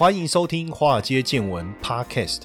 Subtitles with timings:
[0.00, 2.44] 欢迎收听《华尔街见闻》Podcast。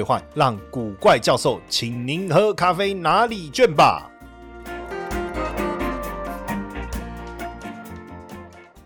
[0.01, 4.09] 兑换，让古怪教授请您喝咖啡哪里卷吧。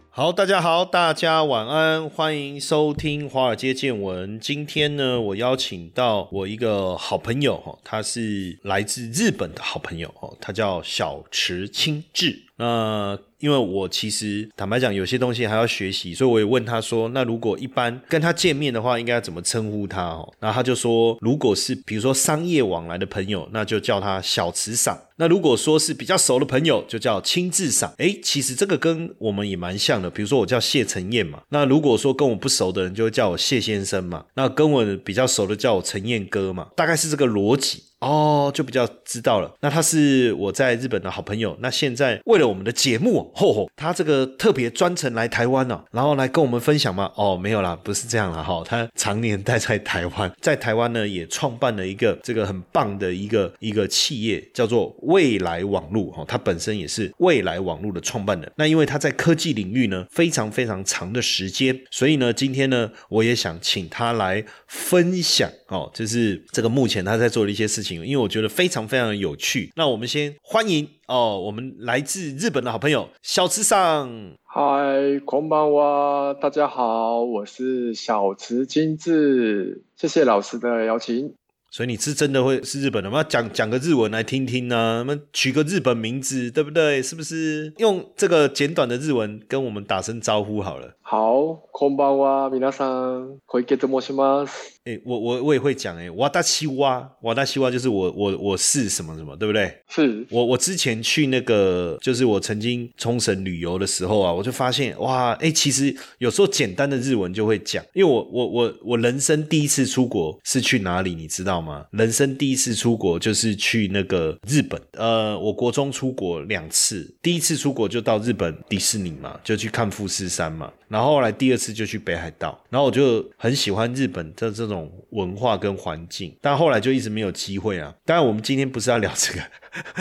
[0.10, 4.38] 好，大家好，大家晚安，欢迎收听华尔街见闻。
[4.38, 12.44] 今天呢，我邀请到我一个好朋友哈，他是来自日本的好朋友哦，他叫小池清志。
[12.58, 30.10] 那因为我其实坦白讲，有些东西还要学习，所以我也问他说：“那如果一般跟他见面的话，应该怎么称呼他？”哦，然后他就说：“如果是比如说商业往来的朋友，那就叫他小慈赏；那如果说是比较熟的朋友，就叫亲自赏。”哎，其实这个跟我们也蛮像的。
[30.10, 37.84] 比如说我叫谢承彦嘛，那如果说跟我不熟的人，就会叫我谢先生嘛；那跟我比较熟的叫我陈彦哥嘛，大概是这个逻辑。
[38.02, 39.52] 哦，就比较知道了。
[39.62, 41.58] 那他是我在日本的好朋友。
[41.60, 47.12] 那现在为了我们的节目，吼吼，他这个特别专程来台湾呢，然后来跟我们分享吗？
[47.16, 48.62] 哦，没有啦，不是这样啦，哈。
[48.66, 56.12] 他常年待在台湾，在台湾呢也创办了一个这个很棒的一个一个企业，叫做未来网络。
[56.12, 58.52] 哈，他本身也是未来网络的创办人。
[58.58, 65.50] 那因为他在科技领域呢非常非常长的时间，所以呢今天呢我也想请他来分享。
[65.75, 68.05] 哦，就是这个目前他在做的一些事情。
[68.05, 74.11] 因为我觉得非常非常有趣，那我们先欢迎哦，我们来自日本的好朋友小池上。
[74.45, 81.35] 嗨，空班哇，大家好，我是小池金志，谢谢老师的邀请。
[81.73, 83.23] 所以你是真的会是日本的吗？
[83.23, 84.99] 讲讲个日文来听听呢？
[84.99, 87.01] 我们取个日本名字，对不对？
[87.01, 90.97] 是不是用这个简短的日文跟我们打声招呼好了？
[91.01, 94.51] 好，空班哇，皆さん、会给怎么します？
[94.86, 99.76] 哎，我我我也会讲哎，瓦达西哇，瓦达西哇就是我我我是什么什么，对不对？
[99.90, 111.88] 是我我之前去那个，就是我曾经冲绳旅游的时候啊，我就发现哇，哎，其实有时候简单的日文就会讲，因为我我我我人生第一次出国是去哪里，你知道吗？
[111.90, 124.75] 人生第一次出国就是去那个日本，呃，我国中出国两次，第一次出国就到日本迪士尼嘛，就去看富士山嘛，然后后来第二次就去北海道，然后我就很喜欢日本的这种。
[125.12, 127.94] 文化跟环境，但后来就一直没有机会啊。
[128.06, 129.42] 当然，我们今天不是要聊这个，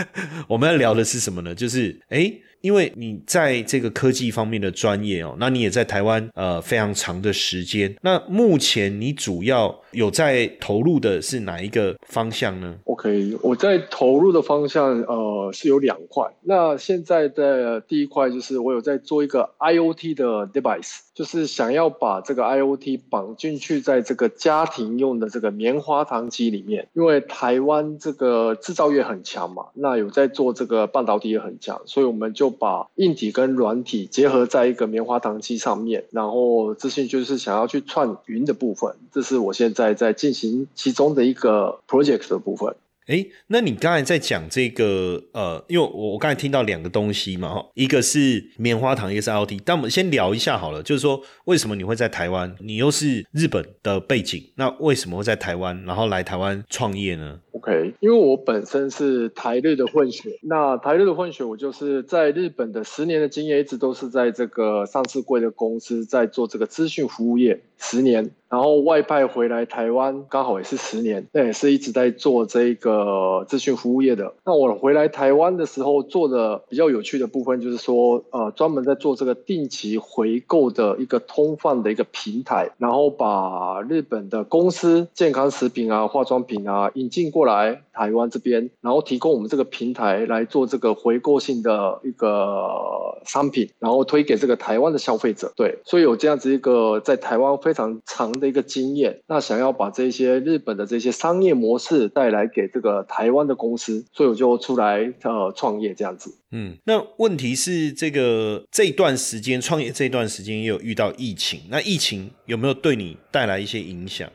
[0.48, 1.54] 我们要聊的是什么呢？
[1.54, 2.40] 就是诶。
[2.64, 7.94] 因为你在这个科技方面的专业哦，那你也在台湾呃非常长的时间。
[8.00, 16.32] 那目前你主要有在投入的是哪一个方向呢？OK，我在投入的方向呃是有两块。
[16.42, 26.88] 那现在的第一块就是我有在做一个 IOT 的 device，就是想要把这个 IOT 绑进去在这个家庭用的这个棉花糖机里面。
[26.94, 32.54] 因为台湾这个制造业很强嘛，那有在做这个半导体也很强，所以我们就。
[32.56, 42.76] 把硬体跟软体结合在一个棉花糖机上面，然后这些就是想要去串云的部分，这是我现在在进行其中的一个 project 的部分。
[43.06, 49.60] 哎，那你刚才在讲这个呃，因为我我刚才听到两个东西嘛，哈，一个是棉花糖，一个是 L T。
[49.62, 52.56] 但我们先聊一下好了，就是说为什么你会在台湾？
[52.60, 68.30] 你又是日本的背景，那为什么会在台湾，然后来台湾创业呢？OK，因为我本身是台日的混血，那台日的混血，我就是在日本的十年的经验，一直都是在这个上市贵的公司在做这个资讯服务业十年。
[68.54, 74.32] 然后外派回来台湾，刚好也是十年，那也是一直在做这个资讯服务业的。
[74.44, 95.52] 那我回来台湾的时候，做的比较有趣的部分，就是说，呃，专门在做这个定期回购的一个通贩的一个平台，然后把日本的公司健康食品啊、化妆品啊引进过来台湾这边，然后提供我们这个平台来做这个回购性的一个商品，然后推给这个台湾的消费者。
[95.56, 98.32] 对，所以有这样子一个在台湾非常长。
[98.43, 106.34] 的一个经验，那想要把这些日本的这些商业模式带来给这个台湾的公司，所以我就出来呃创业这样子。
[106.50, 114.30] 嗯，那问题是这个这段时间创业这段时间也有遇到疫情，那疫情有没有对你带来一些影响？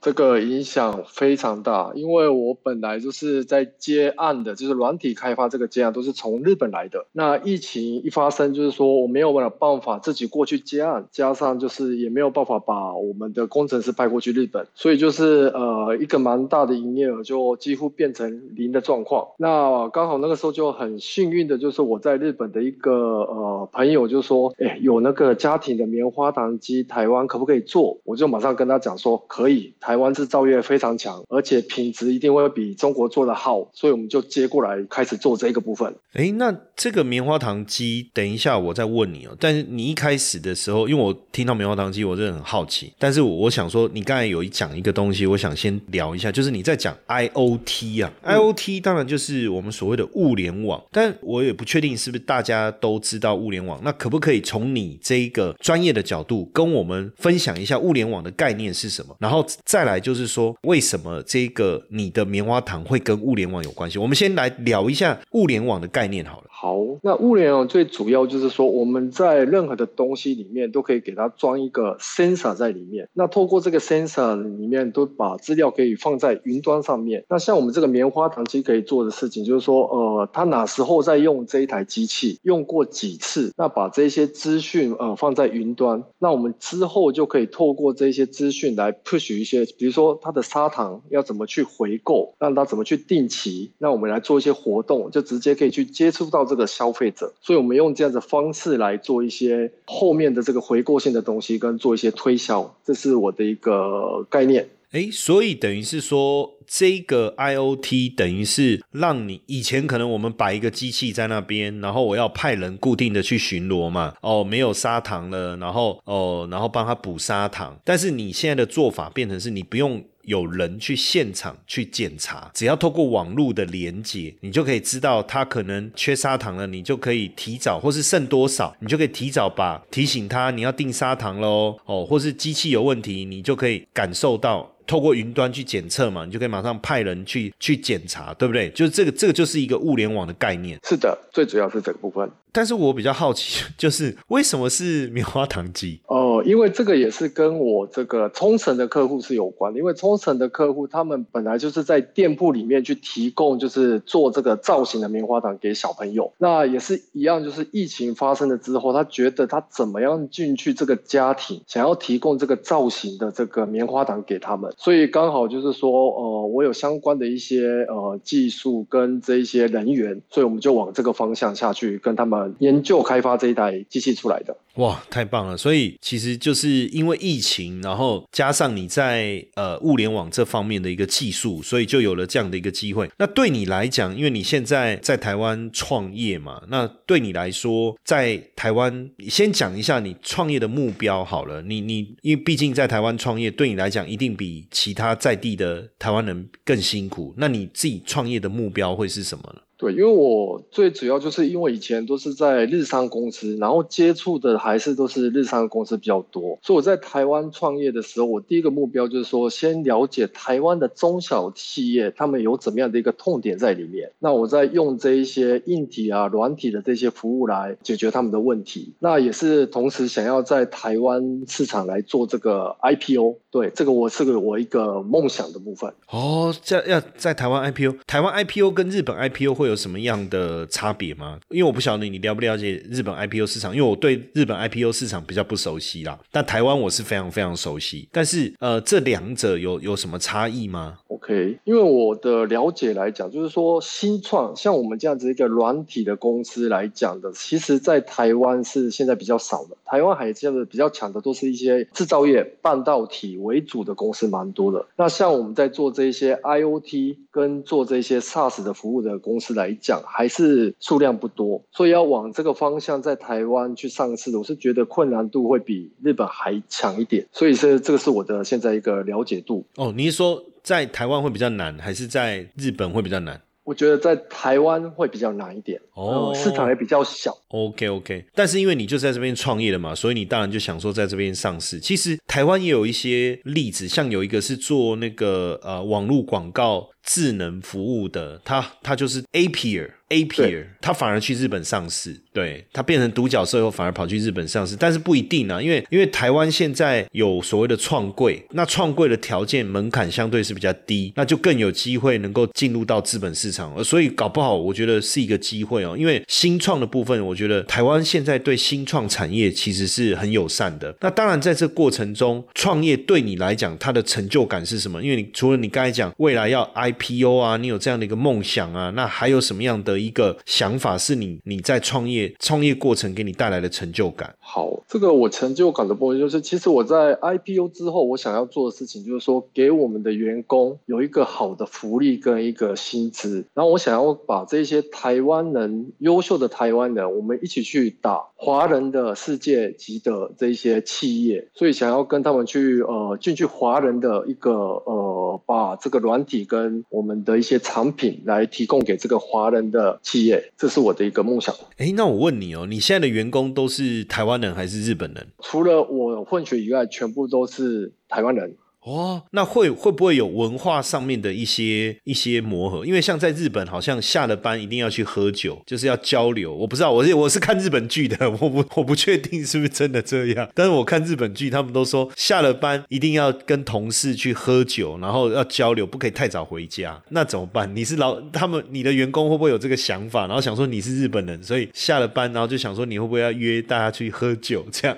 [0.00, 7.06] 这个影响非常大，因为我本来就是在接案的，就是软体开发这个接案都是从日本来的。
[7.12, 19.28] 那疫情一发生，就是说我没有办法自己过去接案，加上就是也没有办法把我们的工程师派过去日本，所以就是呃一个蛮大的营业额就几乎变成零的状况。
[19.36, 27.98] 那刚好那个时候就很幸运的，就是我在日本的一个呃朋友就说，哎，有那个家庭的棉花糖机，台湾可不可以做？
[28.04, 29.74] 我就马上跟他讲说可以。
[29.88, 35.94] 台湾制造业非常强，而且品质一定会比中国做的好，所以我们就接过来开始做这个部分。
[36.14, 39.36] 哎，那这个棉花糖机，等一下我再问你哦。
[39.40, 42.92] 但是你一开始的时候，因为我听到棉花糖机，我真的很好奇。
[42.98, 53.80] 但是我想说，你刚才有一讲一个东西，我想先聊一下，就是你在讲 IOT 啊，IOT 当然就是我们所谓的物联网，但我也不确定是不是大家都知道物联网。
[53.82, 59.16] 那可不可以从你这一个专业的角度，跟我们分享一下物联网的概念是什么？
[59.18, 59.77] 然后再。
[59.78, 63.96] 再来就是说，为什么这个你的棉花糖会跟物联网有关系？
[63.96, 66.47] 我们先来聊一下物联网的概念好了。
[66.60, 73.08] 好，那物联网最主要就是说，我们在任何的东西里面都可以给它装一个 sensor 在里面。
[73.12, 77.24] 那透过这个 sensor 里面，都把资料可以放在云端上面。
[77.28, 89.64] 那像我们这个棉花糖机可以做的事情，就是说，呃，它哪时候在用这一台机器，用过几次，那把这些资讯呃放在云端，那我们之后就可以透过这些资讯来 push 一些。
[89.78, 97.32] 比如说它的砂糖要怎么去回购，让它怎么去定期，那我们来做一些活动，就直接可以去接触到这个消费者。
[97.40, 104.68] 所以我们用这样的方式来做一些后面的这个回购性的东西，跟做一些推销，这是我的一个概念。
[104.90, 114.14] 哎，所以等于是说，这个 IOT 等于是让你以前可能我们摆一个机器在那边，然后我要派人固定的去巡逻嘛。
[114.22, 117.78] 哦，没有砂糖了，然后哦，然后帮他补砂糖。
[117.84, 131.76] 但是你现在的做法变成是你不用有人去现场去检查，只要透过网络的连接，你就可以知道他可能缺砂糖了，你就可以提早，或是剩多少，你就可以提早把提醒他你要订砂糖喽。
[131.86, 134.70] 哦，或是机器有问题，你就可以感受到。
[134.88, 138.70] 透过云端去检测嘛，你就可以马上派人去去检查，对不对？
[138.70, 140.80] 就是这个，这个就是一个物联网的概念。
[140.82, 142.26] 是的，最主要是这个部分。
[142.52, 146.00] 但是我比较好奇， 就是为什么是棉花糖机？
[146.06, 149.78] 哦，因为这个也是跟我这个冲绳的客户是有关的。
[149.78, 156.32] 因为冲绳的客户他们本来就是在店铺里面去提供，就是做这个造型的棉花糖给小朋友。
[156.38, 164.72] 那也是一样，就是疫情发生了之后，他觉得他怎么样进去这个家庭，想要提供这个造型的这个棉花糖给他们。
[164.78, 172.37] 所以刚好就是说，呃，我有相关的一些呃技术跟这一些人员，所以我们就往这个方向下去跟他们。
[172.58, 175.56] 研究开发这一台机器出来的，哇，太棒了！
[175.56, 183.10] 所以其实就是因为疫情，然后加上你在呃物联网这方面的一个技术，所以就有了这样的一个机会。
[183.18, 191.60] 那对你来讲，因为你现在在台湾创业嘛，那对你来说，在台湾先讲一下你创业的目标好了。
[191.62, 197.34] 你你因为毕竟在台湾创业，对你来讲一定比其他在地的台湾人更辛苦。
[197.36, 199.62] 那你自己创业的目标会是什么呢？
[199.80, 225.92] 对，因为我最主要就是因为以前都是在日商公司，然后接触的还是都是日商公司比较多，所以我在台湾创业的时候，我第一个目标就是说，先了解台湾的中小企业他们有怎么样的一个痛点在里面，那我在用这一些硬体啊、软体的这些服务来解决他们的问题，那也是同时想要在台湾市场来做这个 IPO，对，这个我是个我一个梦想的部分。
[226.10, 229.68] 哦，这要在台湾 IPO，台湾 IPO 跟日本 IPO 会。
[229.68, 231.38] 有什么样的差别吗？
[231.50, 236.18] 因为我不晓得你了不了解日本 IPO 市场，因为我对日本 IPO 市场比较不熟悉啦。
[236.30, 238.08] 但台湾我是非常非常熟悉。
[238.10, 249.76] 但是呃，这两者有有什么差异吗？OK，因为我的了解来讲，就是说新创像我们这样子一个软体的公司来讲的，其实在台湾是现在比较少的。
[249.84, 254.86] 台湾还这样的比较强的，都是一些制造业、半导体为主的公司蛮多的。
[254.96, 259.48] 那像我们在做这些 IOT 跟做这些 SaaS 的服务的公司。
[259.58, 267.26] 来讲还是数量不多，所以要往这个方向在台湾去上市，我是觉得困难度会比日本还强一点。
[267.32, 269.64] 所以是这个是我的现在一个了解度。
[269.76, 273.40] 哦，你是说在台湾会比较难，还是在日本会比较难？
[273.64, 277.36] 我觉得在台湾会比较难一点，哦，市场也比较小。
[277.48, 281.80] OK OK，但是因为你就在这边创业了嘛，所以你当然就想说在这边上市。
[281.80, 286.88] 其实台湾也有一些例子，像有一个是做那个呃网络广告。
[287.08, 289.88] 智能服务的，它它就是 A Peer。
[290.10, 310.96] A Peer，它反而去日本上市，对它变成独角兽以后，反而跑去日本上市，但是不一定啊，因为因为台湾现在有所谓的创柜，那创柜的条件门槛相对是比较低，那就更有机会能够进入到资本市场，所以搞不好我觉得是一个机会哦，因为新创的部分，我觉得台湾现在对新创产业其实是很友善的。
[311.02, 315.02] 那当然在这过程中，创业对你来讲，它的成就感是什么？
[315.02, 316.62] 因为你除了你刚才讲未来要
[316.98, 319.98] IPO 啊，你有这样的一个梦想啊，那还有什么样的？
[319.98, 324.34] 一个想法是你你在创业创业过程给你带来的成就感。
[324.38, 333.44] 好，这个我成就感的部分就是，其实我在 IPO 之后，我想要做的事情就是说，给我们的员工有一个好的福利跟一个薪资。
[333.54, 350.00] 然后我想要把这些台湾人优秀的台湾人，我们一起去打华人的世界级的这些企业，所以想要跟他们去呃进去华人的一个呃，把这个软体跟我们的一些产品来提供给这个华人的。
[350.02, 351.54] 企业，这是我的一个梦想。
[351.76, 355.26] 哎，那我问你哦，你现在的员工都是台湾人还是日本人？
[355.40, 358.56] 除了我混血以外，全部都是台湾人。
[358.88, 362.86] 哦，那会会不会有文化上面的一些一些磨合？
[362.86, 366.54] 因为像在日本，好像下了班一定要去喝酒，就是要交流。
[366.54, 370.48] 我不知道，我是我是看日本剧的， 我不我不确定是不是真的这样。
[370.54, 377.00] 但是我看日本剧，他们都说下了班一定要跟同事去喝酒，然后要交流，不可以太早回家。
[377.10, 377.70] 那怎么办？
[377.76, 380.26] 你是老他们，你的员工会不会有这个想法？
[380.26, 384.96] 然后想说你是日本人，所以下了班然后就想说你会不会要约大家去喝酒这样？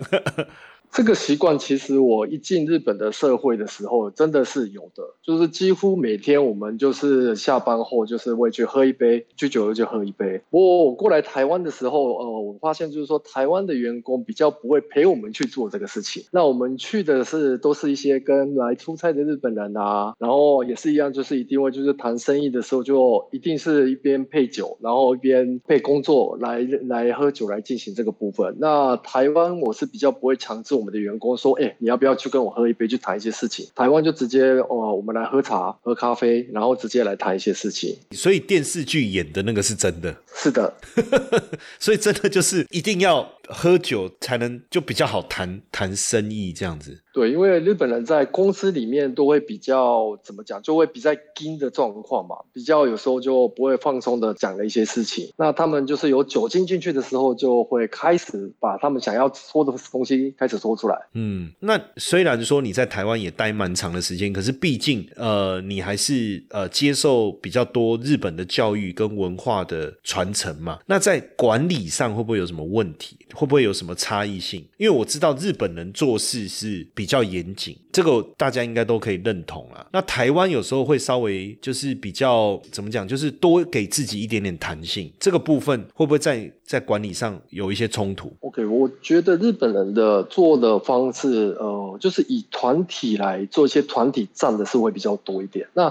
[0.92, 10.42] 这个习惯其实我一进日本的社会的时候，真的是有的，就是几乎每天我们就是下班后就是会去喝一杯，去酒楼就喝一杯。
[10.50, 16.24] 不过我过来台湾的时候，呃，我发现就是说台湾的员工比较不会陪我们去做这个事情。
[16.32, 28.56] 那我们去的是都是一些跟来出差的日本人啊，然后也是一样，就是一定会就是谈生意的时候就一定是一边配酒，然后一边配工作来来喝酒来进行这个部分。
[28.58, 30.79] 那台湾我是比较不会强制。
[30.80, 37.96] 我们的员工说：“哎，你要不要去跟我喝一杯，去谈一些事情？”台湾就直接哦，我们来喝茶、喝咖啡，然后直接来谈一些事情。
[38.12, 40.74] 所以电视剧演的那个是真的，是的。
[41.78, 43.30] 所以真的就是一定要。
[43.50, 46.98] 喝酒才能就比较好谈谈生意这样子。
[47.12, 55.28] 对，因为日本人在公司里面都会比较怎么讲，就会比较紧的状况嘛，比较有时候就不会放松的讲了一些事情。
[55.36, 60.96] 那他们就是有酒精进去的时候，就会开始把他们想要说的东西开始说出来。
[61.14, 70.78] 嗯，那虽然说你在台湾也待蛮长的时间，可是毕竟呃，你还是呃接受比较多日本的教育跟文化的传承嘛。
[70.86, 73.16] 那在管理上会不会有什么问题？
[73.40, 74.62] 会不会有什么差异性？
[74.76, 79.86] 因为我知道日本人做事是比较严谨，这个大家应该都可以认同啊。
[79.92, 95.66] 那台湾有时候会稍微就是比较怎么讲，就是多给自己一点点弹性，这个部分会不会在在管理上有一些冲突？OK，我觉得日本人的做的方式，呃，就是以团体来做一些团体战的是会比较多一点。
[95.72, 95.90] 那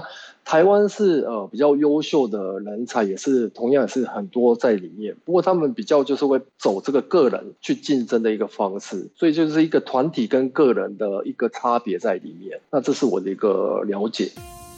[0.50, 5.14] 台湾是呃比较优秀的人才，也是同样也是很多在里面。
[5.24, 12.58] 不过他们比较就是会走这个个人去竞争的一个方式，所以就是一个团体跟个人的一个差别在里面。
[12.72, 14.32] 那这是我的一个了解。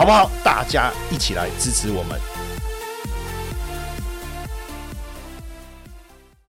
[0.00, 0.30] 好不好？
[0.42, 2.18] 大家一起来支持我们。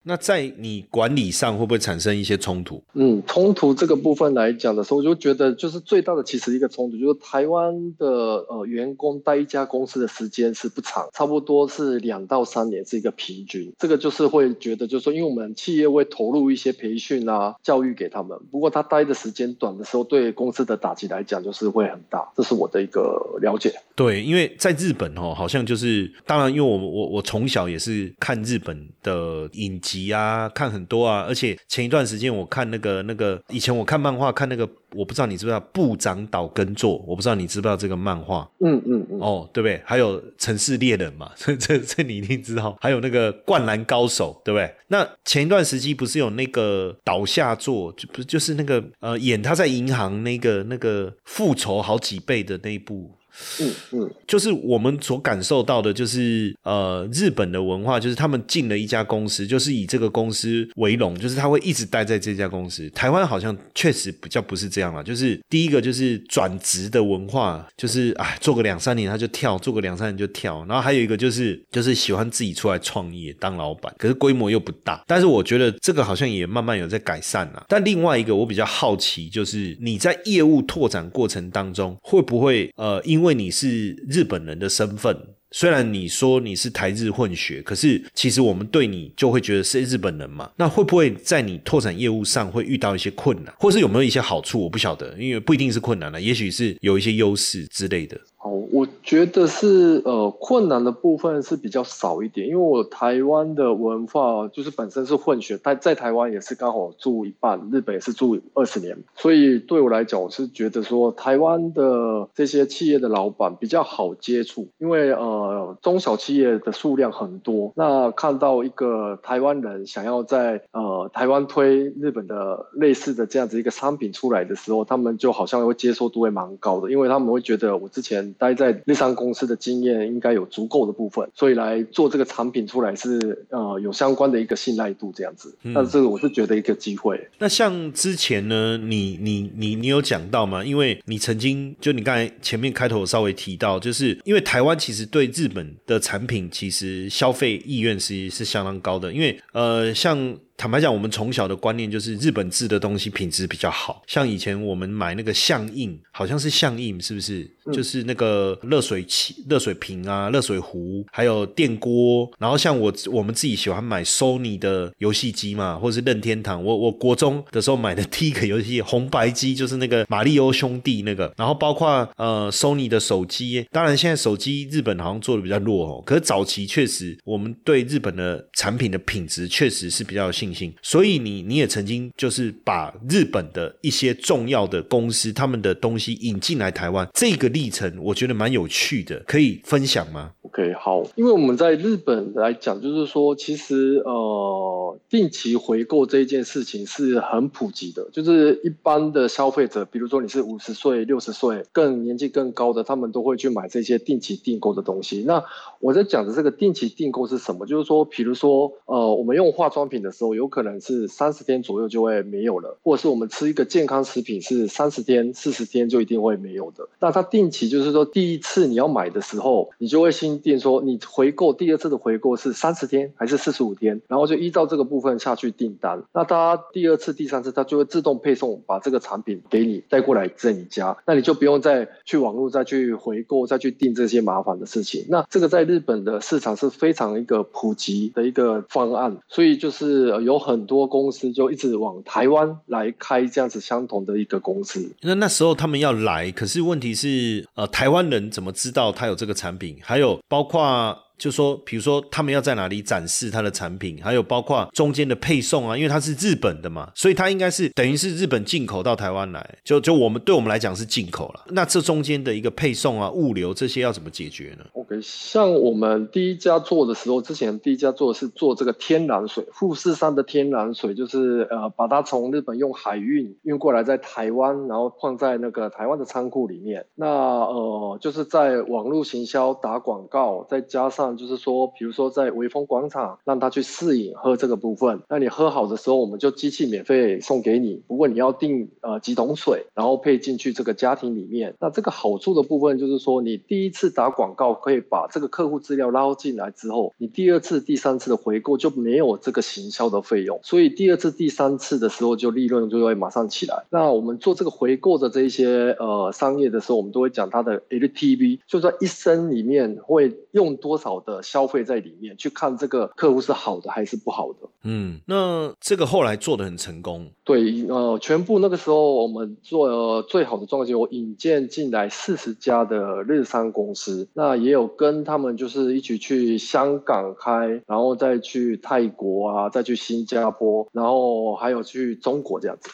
[0.09, 2.81] 那在你管理上会不会产生一些冲突？
[2.93, 8.07] 嗯，冲突这个部分来讲的时候，我就觉得就是最大的其实一个冲突就是台湾的
[8.49, 13.71] 呃员工待一家公司的时间是不长，差不多是两到三年是一个平均。
[13.77, 22.27] 这个就是会觉得就是说，因为我们企业会投入一些培训啊、教育给他们，不过他待的时间短的时候，对公司的打击来讲就是会很大。
[22.35, 23.71] 这是我的一个了解。
[23.95, 38.49] 对，因为在日本哦，好像就是当然，因为我我我从小也是看日本的影集啊，看很多啊，而且前一段时间我看那个那个以前我看漫画看那个，我不知道你知不知道部长岛根作，我不知道你知不知道这个漫画。
[38.59, 39.19] 嗯嗯嗯。
[39.19, 39.81] 哦，对不对？
[39.85, 42.77] 还有城市猎人嘛， 这这这你一定知道。
[42.79, 44.73] 还有那个灌篮高手，对不对？
[44.87, 53.11] 那前一段时期不是有那个倒下座，就不就是那个呃演他在银行那个那个复仇好几倍的那一部。
[53.59, 62.89] 嗯嗯，就是我们所感受到的，就是呃，日本的文化，就是他们进了一家公司，就是以这个公司为荣，就是他会一直待在这家公司。
[62.91, 70.65] 台湾好像确实比较不是这样了，就是第一个就是转职的文化，就是哎，做个两三年他就跳，做个两三年就跳。
[70.67, 75.03] 然后还有一个就是就是喜欢自己出来创业当老板，可是规模又不大。
[75.07, 77.65] 但是我觉得这个好像也慢慢有在改善了。
[77.67, 85.13] 但另外一个我比较好奇，就是你在业务拓展过程当中，会不会呃因因为你是日本人的身份，
[85.51, 90.49] 虽然你说你是台日混血，可是其实我们对你就会觉得是日本人嘛。
[90.55, 94.61] 那会不会在你拓展业务上会遇到一些困难，或是有没有一些好处？
[94.61, 98.17] 我不晓得，因为不一定是困难了，也许是有一些优势之类的。
[98.41, 128.28] 好，我觉得是呃困难的部分是比较少一点，因为我台湾的文化就是本身是混血，但在台湾也是刚好住一半，日本也是住二十年，所以对我来讲，我是觉得说台湾的这些企业的老板比较好接触，因为呃中小企业的数量很多，那看到一个台湾人想要在呃台湾推日本的类似的这样子一个商品出来的时候，他们就好像会接受度会蛮高的，因为他们会觉得我之前。
[128.37, 135.55] 待在日商公司的经验应该有足够的部分，所以来做这个产品出来是呃有相关的一个信赖度这样子。
[135.61, 137.19] 那这个我是觉得一个机会。
[137.37, 140.63] 那像之前呢，你你你你有讲到吗？
[140.63, 150.37] 因为你曾经就你刚才前面开头稍微提到，就是因为台湾其实对日本的产品其实消费意愿是是相当高的，因为呃像。
[150.59, 154.03] 坦白讲，我们从小的观念就是日本制的东西品质比较好。
[154.05, 157.49] 像以前我们买那个相印，好像是相印，是不是？
[157.73, 162.29] 就是那个热水器、热水瓶啊、热水壶，还有电锅。
[162.37, 166.63] 然后像我我们自己喜欢买 Sony 的游戏机嘛，或者是任天堂。
[166.63, 171.31] 我我国中的时候买的第一个游戏红白机就是那个马里奥兄弟那个。
[171.37, 176.03] 然后包括呃 Sony 的手机，当然现在手机日本好像做的比较弱哦。
[176.05, 180.73] 可是早期确实我们对日本的产品的品质确实是比较有信心。
[180.81, 194.78] 所以你你也曾经就是把日本的一些重要的公司他们的东西引进来台湾，这个历程我觉得蛮有趣的，可以分享吗？OK，好，因为我们在日本来讲，就是说其实呃
[195.09, 205.23] 定期回购这一件事情是很普及的，就是一般的消费者，比如说你是五十岁、六十岁更年纪更高的，他们都会去买这些定期订购的东西。
[205.27, 205.43] 那
[205.81, 207.65] 我在讲的这个定期订购是什么？
[207.67, 210.29] 就是说，比如说呃我们用化妆品的时候。
[210.39, 216.87] 有可能是三十天左右就会没有了，或者是我们吃一个健康食品是三十天、四十天就一定会没有的。
[217.01, 226.01] 那它定期就是说，第一次你要买的时候，你就会新订说你回购第二次的回购是三十天还是四十五天，然后就依照这个部分下去订单。
[226.13, 235.05] 那他第二次、第三次他就会自动配送，把这个产品给你带过来在你家，那你就不用再去网络再去回购、再去订这些麻烦的事情。
[235.09, 239.99] 那这个在日本的市场是非常一个普及的一个方案，所以就是。
[240.29, 244.91] 有很多公司就一直往台湾来开这样子相同的一个公司。
[245.01, 249.77] 那那时候他们要来，可是问题是，呃，台湾人怎么知道他有这个产品？
[249.81, 250.95] 还有包括。
[251.19, 261.41] 就说，比如说他们要在哪里展示他的产品，还有包括中间的配送啊，因为它是日本的嘛，所以它应该是等于是日本进口到台湾来，就就我们对我们来讲是进口了。
[261.49, 276.85] 那这中间的一个配送啊、物流这些要怎么解决呢？OK，像我们第一家做的时候，之前第一家做的是做这个天然水，富士山的天然水，就是呃把它从日本用海运运过来，在台湾，然后放在那个台湾的仓库里面。
[276.95, 287.81] 那呃就是在网络行销打广告，再加上就是说，比如说在微风广场让他去试饮喝这个部分，那你喝好的时候，我们就机器免费送给你。
[287.87, 291.55] 不过你要订呃几桶水，然后配进去这个家庭里面。
[291.59, 303.65] 那这个好处的部分就是说，你第一次打广告可以把这个客户资料捞进来之后，你第二次、第三次的回购就没有这个行销的费用，所以第二次、第三次的时候就利润就会马上起来。
[303.69, 314.49] 那我们做这个回购的这一些呃商业的时候，我们都会讲它的 LTV，就在一生里面会用多少的消费在里面，去看这个客户是好的还是不好的。
[314.63, 317.11] 嗯，那这个后来做的很成功。
[317.23, 332.69] 对，呃，全部那个时候我们做最好的状况，我引荐进来四十家的日商公司，那也有跟他们就是一起去香港开，然后再去泰国啊，再去新加坡，然后还有去中国这样子。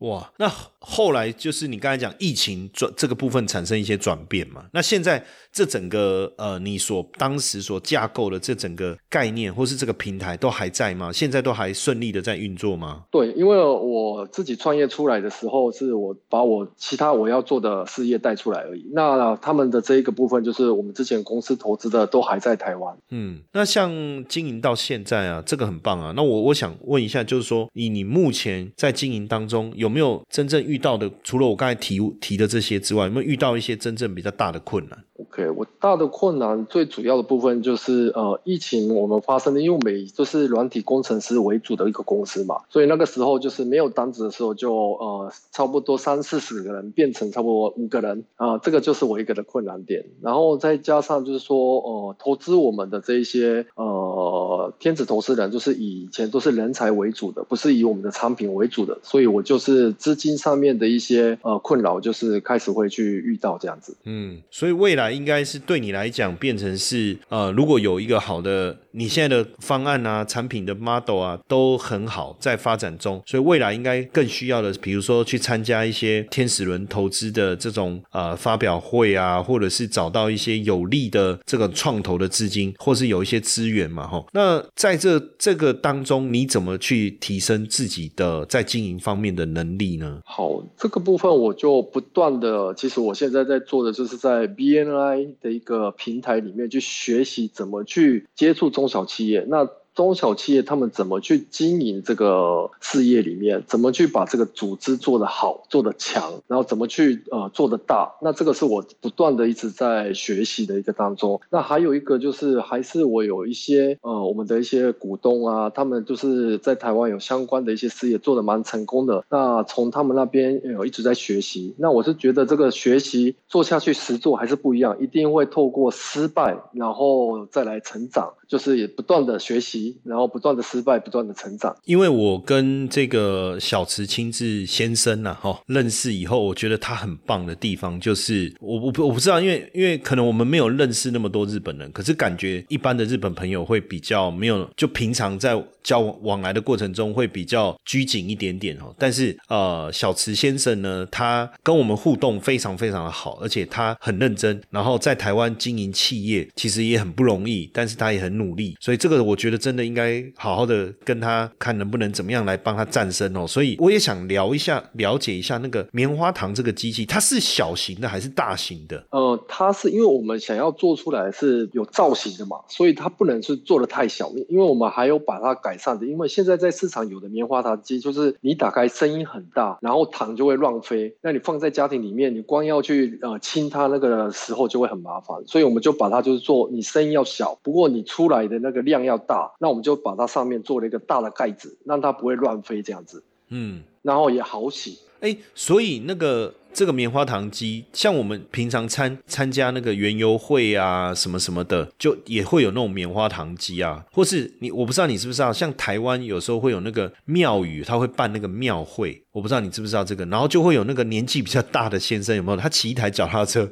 [0.00, 4.64] 哇，那后来就是你刚才讲疫情转这个部分产生一些转变嘛？
[4.72, 11.12] 那现在这整个呃，你所当时所架构的这整个概念或是这个平台都还在吗？
[11.12, 13.04] 现在都还顺利的在运作吗？
[13.10, 18.90] 对，因为我自己创业出来的时候，是我把我其他我要做的事业带出来而已。
[18.94, 22.96] 那他们的这一个部分，就是我们之前公司投资的都还在台湾。
[23.10, 23.90] 嗯，那像
[24.26, 26.14] 经营到现在啊，这个很棒啊。
[26.16, 31.10] 那我我想问一下，就是说以你目前在经营当中有有没有真正遇到的？
[31.24, 50.04] 除了我刚才提提的这些之外，有没有遇到一些真正比较大的困难？OK，我大的困难最主要的部分就是呃，疫情我们发生的，因为我们就是软体工程师为主的一个公司嘛，所以那个时候就是没有单子的时候，就呃差不多三四十个人变成差不多五个人啊，这个就是我一个的困难点。
[50.22, 63.94] 然后再加上就是说呃，投资我们的这一些呃天使投资人，就是以前都是人才为主的，不是以我们的产品为主的，所以我就是资金上面的一些呃困扰，就是开始会去遇到这样子。
[64.04, 65.09] 嗯，所以未来。
[65.10, 84.24] 应该是对你来讲变成是呃，如果有一个好的你现在的方案啊、产品的 model 啊都很好，在发展中，所以未来应该更需要的，比如说去参加一些天使轮投资的这种呃发表会啊，或者是找到一些有利的这个创投的资金，或是有一些资源嘛，哈。
[84.32, 90.20] 那在这这个当中，你怎么去提升自己的在经营方面的能力呢？
[90.24, 94.99] 好，这个部分我就不断的，其实我现在在做的就是在 BNI。
[95.40, 99.68] 的一个平台里面去学习怎么去接触中小企业，那。
[100.00, 108.10] 中小企业他们怎么去经营这个事业里面，怎么去把这个组织做得好、做得强，然后怎么去呃做得大？
[108.22, 111.38] 那这个是我不断的一直在学习的一个当中。
[111.50, 119.22] 那还有一个就是，还是我有一些呃我们的一些股东啊，他们就是在台湾有相关的一些事业做得蛮成功的。
[119.28, 121.74] 那从他们那边有一直在学习。
[121.76, 129.96] 那我是觉得这个学习做下去实做还是不一样，一定会透过失败，然后再来成长，就是也不断的学习。
[130.10, 131.72] 然后不断的失败，不断的成长。
[131.84, 148.92] 因为我跟这个小池亲自先生呢，哈，认识以后，我觉得他很棒的地方就是，我我不我不知道，因为因为可能我们没有认识那么多日本人，可是感觉一般的日本朋友会比较没有，就平常在交往往来的过程中会比较拘谨一点点哦。
[148.98, 159.70] 但是呃，小池先生呢，他跟我们互动非常非常的好，而且他很认真，然后在台湾经营企业其实也很不容易，但是他也很努力，所以这个我觉得真。
[159.70, 169.02] 的应该好好的跟他看能不能怎么样来帮他战胜哦，所以我也想聊一下，了解一下那个棉花糖这个机器，它是小型的还是大型的？
[169.10, 176.04] 呃，它是因为我们想要做出来是有造型的嘛，所以它不能是做的太小，因为我们还有把它改善的。
[176.04, 189.52] 因为现在在市场有的棉花糖机，就是你打开声音很大，然后糖就会乱飞，那你放在家庭里面，你光要去呃清它那个时候就会很麻烦，所以我们就把它就是做，你声音要小，不过你出来的那个量要大。
[189.60, 194.98] 那我们就把它上面做了一个大的盖子，让它不会乱飞这样子，嗯，然后也好洗。
[195.20, 209.22] 哎，所以那个这个棉花糖机，像我们平常参参加那个园游会啊，什么什么的，就也会有那种棉花糖机啊，或是你我不知道你知不知道，像台湾有时候会有那个庙宇，他会办那个庙会。
[209.32, 212.56] 我不知道你知不知道这个，然后就会有那个年纪比较大的先生，有没有？
[212.56, 213.70] 他骑一台脚踏车，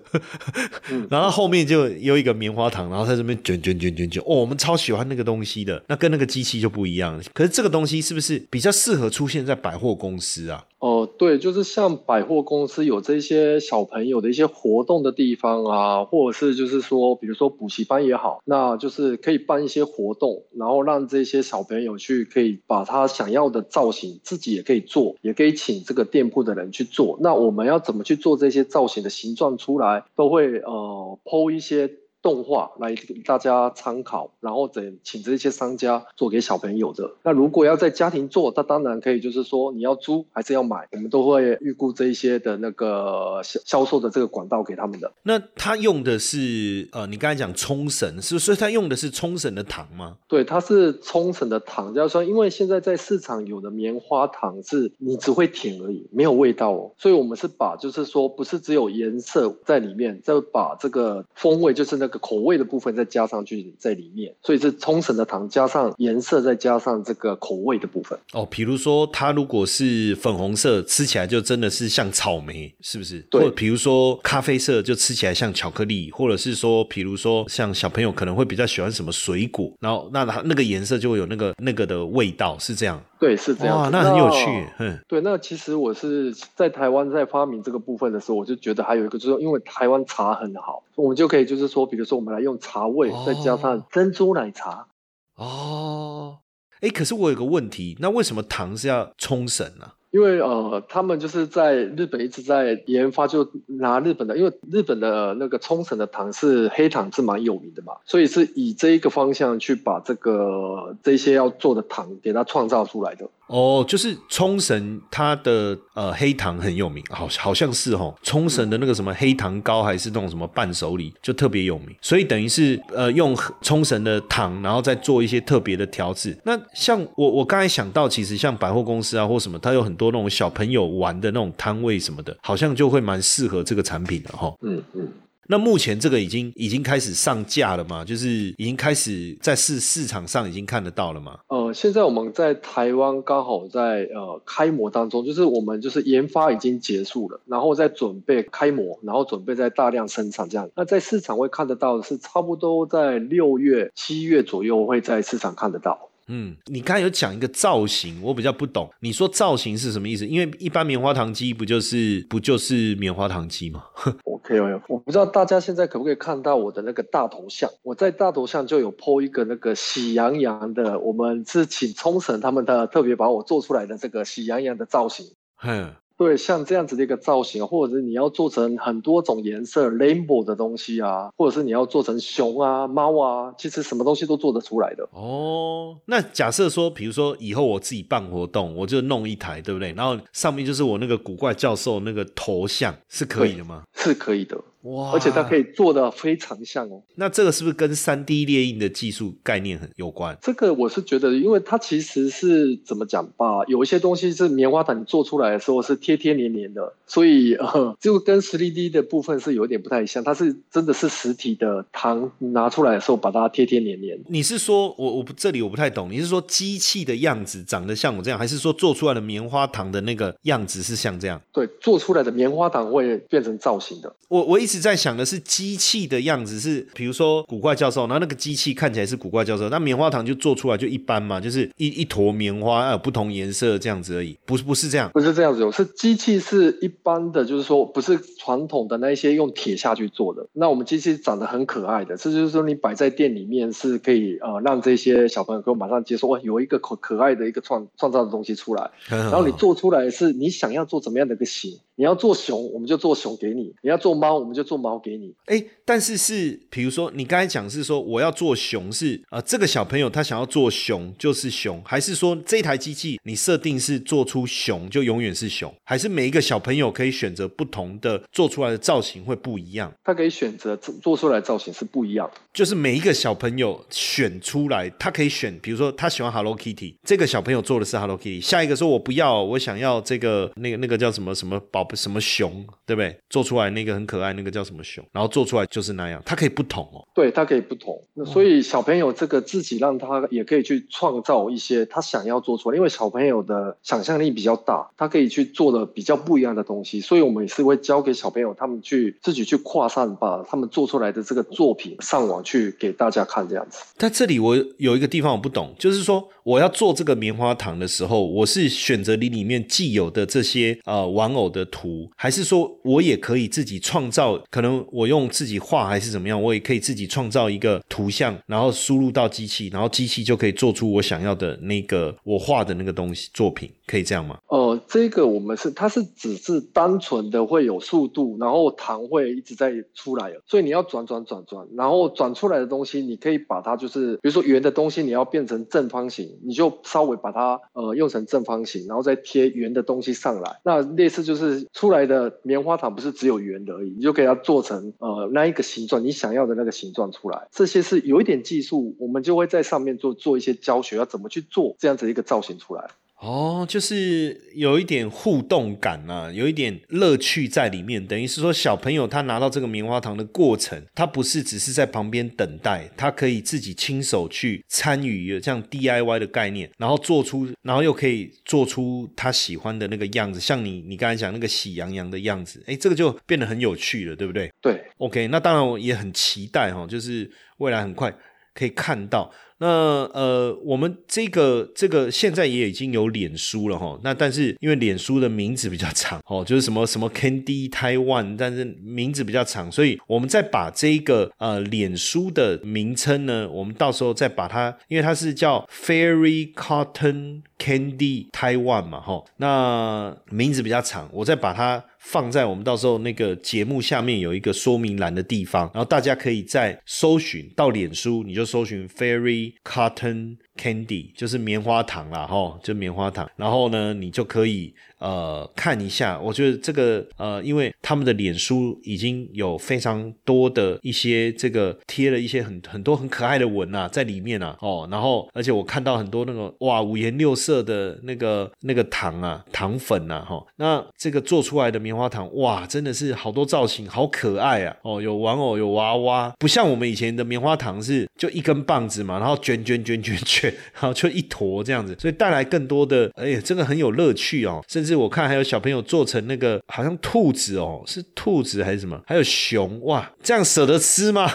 [1.10, 4.22] 然后后面就有一个棉花糖，然后在这边卷卷卷卷卷。
[4.22, 7.22] 哦，我们超喜欢那个东西的，那跟那个机器就不一样了。
[7.34, 10.64] 可是这个东西是不是比较适合出现在百货公司啊？
[10.78, 25.47] 哦，对，就是像百货公司有这些小朋友的一些活动的地方啊，或者是就是说，比如说补习班也好，那就是可以办一些活动，然后让这些小朋友去可以把他想要的造型自己也可以做，也可以。
[25.52, 30.04] 请这个店铺的人去做，那我们要怎么去做这些造型的形状出来？
[30.14, 31.90] 都会呃剖一些
[32.22, 37.12] 动画来给大家参考，然后等请这些商家做给小朋友的。
[37.22, 45.12] 那如果要在家庭做，那当然可以，就是说你要租还是要买，我们都会预估这一些的那个销销售的这个管道给他们的。
[45.22, 50.16] 那他用的是呃，你刚才讲冲绳，是所以他用的是冲绳的糖吗？
[50.26, 68.18] 对，它是冲绳的糖，就是说，因为现在在市场有的棉花糖是你只会舔而已，没有味道哦，所以我们是把就是说不是只有颜色在里面，再把这个风味，就是那个口味的部分再加上去在里面，所以是冲绳的糖加上颜色，再加上这个口味的部分。
[68.32, 73.20] 哦，比如说它如果是粉红色，吃起来就真的是像草莓，是不是？
[73.30, 83.02] 对或比如说咖啡色，就吃起来像巧克力，或者是说，比如说像小朋友可能会比较喜欢什么水果，然后那它那个颜色就会有那个那个的味道，是这样。
[83.18, 84.98] 对，是这样哇，那很有趣，嗯。
[85.08, 94.86] 对，那其实我是在台湾在发明这个部分的时候，我就觉得还有一个，就是因为台湾茶很好，我们就可以就是说，比如说我们来用茶味，再加上珍珠奶茶。
[95.34, 96.38] 哦，
[96.80, 113.28] 哎，可是我有个问题，那为什么糖是要冲绳呢、因为呃，他们就是在日本一直在研发，就拿日本的，因为日本的那个冲绳的糖是黑糖是蛮有名的嘛，所以是以这一个方向去把这个这些要做的糖给它创造出来的。
[113.48, 126.38] 哦，就是冲绳它的呃黑糖很有名，好好像是哦，冲绳的那个什么黑糖糕还是那种什么伴手礼就特别有名，所以等于是呃用冲绳的糖，然后再做一些特别的调制。
[126.44, 135.08] 那像我我刚才想到，其实像百货公司啊或什么，它有很多那种小朋友玩的那种摊位什么的，好像就会蛮适合这个产品的哈、嗯嗯。
[135.50, 138.04] 那目前这个已经已经开始上架了吗？
[138.04, 141.38] 就是已经开始在市市场上已经看得到了吗？
[141.48, 150.68] 呃，现在我们在台湾刚好在呃开模当中，就是我们就是研发已经结束了，然后在准备开模，然后准备在大量生产这样。
[150.76, 156.07] 那在市场会看得到是差不多在六月、七月左右会在市场看得到。
[156.28, 158.88] 嗯，你刚才有讲一个造型，我比较不懂。
[159.00, 160.26] 你说造型是什么意思？
[160.26, 163.84] 因为一般棉花糖机不就是不就是棉花糖机吗？
[164.24, 167.70] OK OK，我不知道大家现在可不可以看到我的那个大头像？
[167.82, 175.26] 我在大头像就有 po 一个那个喜羊羊的，我们是请冲绳他们的特别把我做出来的这个喜羊羊的造型。
[175.56, 185.08] 哼，对，像这样子的一个造型，或者是你要做成很多种颜色 rainbow 的东西啊，或者是你要做成熊啊、猫啊，其实什么东西都做得出来的。
[185.12, 189.92] 哦，那假设说，比如说以后我自己办活动，我就弄一台，对不对？
[189.92, 193.84] 然后上面就是我那个古怪教授那个头像，是可以的吗？
[193.94, 195.68] 是可以的，哇而且它可以。
[195.74, 197.02] 做的非常像哦。
[197.14, 200.36] 那这个是不是跟三 D 列印的技术概念很有关？
[200.42, 214.18] 这个我是觉得，因为它其实是怎么讲吧，有一些东西是棉花糖你做出来的时候是贴贴黏黏的，所以 呃，就跟实力 D 的部分是有点不太像，它是真的是实体的糖拿出来的时候把它贴贴黏黏。
[214.28, 221.38] 你是说我我不这里我不太懂，你是说机器的样子长得像我这样，还是说做出来的棉花糖的那个样子是像这样？
[221.52, 224.10] 对，做出来的棉花糖会变成造型的。
[224.28, 235.10] 我我一直在想的是机器的样子是，比如说古怪教授，然后那个机器看起来是古怪教授，那棉花糖就做出来就一般嘛，就是一一坨棉花，有不同颜色这样子而已，不是不是这样。
[235.12, 240.46] 不是这样子哦，是机器是一般的，就是说不是传统的那一些用铁下去做的。
[240.52, 248.92] 那我们机器长得很可爱的，这就是说你摆在店里面是可以呃让这些小朋友可以马上接受，哇，有一个可可爱的一个创创造的东西出来。
[249.08, 255.34] 然 然后你做出来是你想要做怎么样的一个型，你要做熊，我们就做熊给你；你要做猫，我们就做猫给你。
[255.46, 269.92] 哎，但是是比如说你刚才讲是说我要做熊是啊、呃这个小朋友他想要做熊就是熊，还是说这台机器你设定是做出熊就永远是熊，还是每一个小朋友可以选择不同的做出来的造型会不一样？
[270.04, 272.40] 他可以选择做做出来的造型是不一样的。
[272.52, 283.16] 就是每一个小朋友选出来，他可以选，比如说他喜欢 Hello Kitty，这个小朋友做的是 Hello Kitty，下一个说我不要，我想要这个那个那个叫什么什么宝什么熊，对不对？
[283.30, 287.06] 做出来那个很可爱，那个叫什么熊，然后做出来就是那样，它可以不同哦。
[287.14, 288.00] 对，它可以不同。
[288.14, 297.00] 那所以小朋友这个自己让他也可以去创造一些他想要做出来，因为小朋友的想象力比较大，他可以去做的比较不一样的东西。
[297.00, 303.82] 所以我们也是会教给小朋友他们去自己去跨上，把他们做出来的这个作品上网去给大家看，这样子。
[303.96, 314.36] 但这里我有一个地方我不懂，就是说我要做这个棉花糖的时候，我是选择你里面既有的这些呃玩偶的图，还是说我也可以自己创造？
[314.50, 324.38] 可能我用自己画还是怎么样，我也可以自己创造一个图像，然后输入到机器，然后机器就可以做出我想要的那个我画的那个东西作品，可以这样吗？
[324.48, 340.58] 哦，这个我们是它是只是单纯的会有速度，然后糖会一直在出来，所以你要转转转转，然后转出来的东西，你可以把它就是比如说圆的东西，你要变成正方形，你就稍微把它呃用成正方形，然后再贴圆的东西上来。
[340.64, 347.48] 那类似就是出来的棉花糖不是只有圆的而已，你就给它做成呃那一个形状，你想要的那个形状出来。
[347.50, 352.90] 这些是有一点技术，我们就会在上面做做一些教学，要怎么去做这样子一个造型出来。
[353.20, 358.06] 哦，就是有一点互动感呐，有一点乐趣在里面。
[358.06, 374.48] 等于是说，小朋友他拿到这个棉花糖的过程，他不是只是在旁边等待，他可以自己亲手去参与，这样 DIY 的概念，然后做出，然后又可以做出他喜欢的那个样子，像你你刚才讲那个喜羊羊的样子，哎，这个就变得很有趣了，对不对？
[374.62, 378.14] 对，OK，那当然我也很期待哈，就是未来很快
[378.58, 379.30] 可以看到。
[379.60, 379.66] 那
[380.14, 383.98] 呃，我们这个这个现在也已经有脸书了哈。
[384.04, 399.24] 那但是因为脸书的名字比较长哦，就是什么什么 Candy Taiwan，但是名字比较长，所以我们再把这个呃脸书的名称呢，我们到时候再把它，因为它是叫 Fairy Cotton Candy Taiwan 嘛哈。
[399.36, 401.84] 那名字比较长，我再把它。
[402.00, 413.28] 放在我们到时候那个节目下面有一个说明栏的地方，然后大家可以在搜寻到脸书，你就搜寻 Fairy Cotton Candy，就是棉花糖啦，哈，就棉花糖。
[413.36, 414.72] 然后呢，你就可以。
[414.98, 444.87] 呃，看一下，我觉得这个呃，因为他们的脸书已经有非常多的一些这个贴了一些很很多很可爱的文啊，在里面啊，哦，然后而且我看到很多那个哇五颜六色的那个那个糖啊糖粉啊，哈，那这个做出来的棉花糖哇，真的是好多造型，好可爱啊，哦，有玩偶有娃娃，不像我们以前的棉花糖是就一根棒子嘛，然后卷卷卷卷卷， 然后就一坨这样子，所以带来更多的，哎呀，真的很有乐趣哦，甚至。
[444.88, 449.00] 是我看还有小朋友做成那个好像兔子哦，是兔子还是什么？
[449.06, 451.30] 还有熊哇，这样舍得吃吗？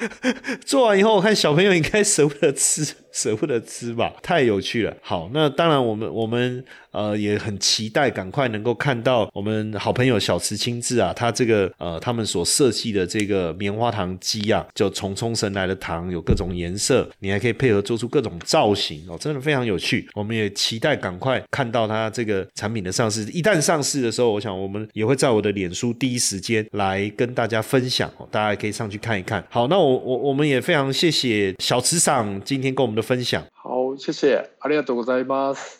[0.66, 2.94] 做完以后，我看小朋友应该舍不得吃。
[3.12, 4.96] 舍不得吃吧，太有趣了。
[5.00, 20.08] 好，那当然我们我们呃也很期待，赶快能够看到我们好朋友小池亲自啊，他这个呃他们所设计的这个棉花糖机啊，就从冲绳来的糖，有各种颜色，你还可以配合做出各种造型哦，真的非常有趣。
[20.14, 23.22] 我们也期待赶快看到它这个产品的上市。
[23.32, 29.44] 一旦上市的时候，我想我们也会在我的脸书第一时间来跟大家分享哦，大家可以上去看一看。
[29.50, 32.99] 好，那我我我们也非常谢谢小池赏今天跟我们的。
[33.02, 35.79] 分享好，谢谢，ありがとうございます。